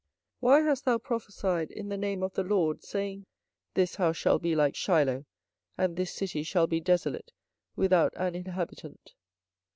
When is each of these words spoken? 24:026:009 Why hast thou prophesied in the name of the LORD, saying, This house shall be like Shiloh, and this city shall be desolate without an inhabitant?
24:026:009 0.01 0.07
Why 0.39 0.59
hast 0.67 0.85
thou 0.85 0.97
prophesied 0.97 1.69
in 1.71 1.89
the 1.89 1.95
name 1.97 2.23
of 2.23 2.33
the 2.33 2.41
LORD, 2.43 2.83
saying, 2.83 3.27
This 3.75 3.97
house 3.97 4.17
shall 4.17 4.39
be 4.39 4.55
like 4.55 4.73
Shiloh, 4.75 5.25
and 5.77 5.95
this 5.95 6.11
city 6.11 6.41
shall 6.41 6.65
be 6.65 6.79
desolate 6.79 7.31
without 7.75 8.11
an 8.17 8.33
inhabitant? 8.33 9.13